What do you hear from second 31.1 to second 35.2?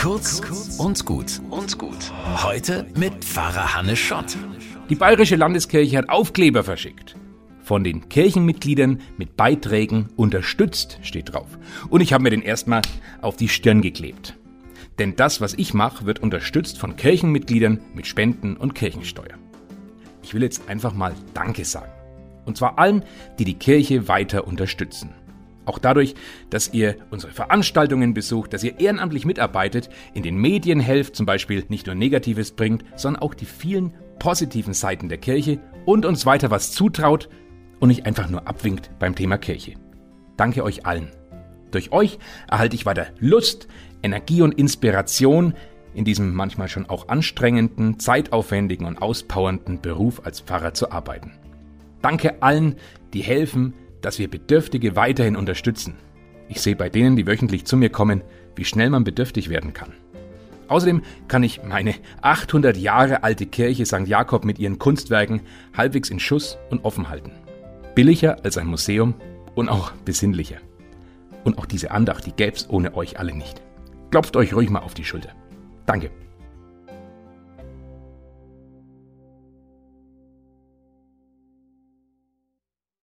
zum Beispiel nicht nur Negatives bringt, sondern auch die vielen positiven Seiten der